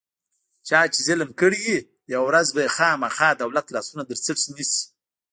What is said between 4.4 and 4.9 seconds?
نیسي.